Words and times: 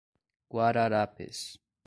Guararapes 0.49 1.61